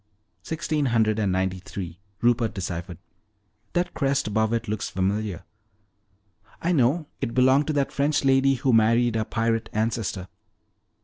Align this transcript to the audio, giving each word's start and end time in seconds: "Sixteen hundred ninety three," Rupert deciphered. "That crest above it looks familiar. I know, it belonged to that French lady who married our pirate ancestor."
"Sixteen 0.41 0.87
hundred 0.87 1.19
ninety 1.19 1.59
three," 1.59 1.99
Rupert 2.23 2.55
deciphered. 2.55 2.97
"That 3.73 3.93
crest 3.93 4.25
above 4.25 4.51
it 4.51 4.67
looks 4.67 4.89
familiar. 4.89 5.43
I 6.59 6.71
know, 6.71 7.05
it 7.21 7.35
belonged 7.35 7.67
to 7.67 7.73
that 7.73 7.91
French 7.91 8.25
lady 8.25 8.55
who 8.55 8.73
married 8.73 9.15
our 9.15 9.25
pirate 9.25 9.69
ancestor." 9.73 10.27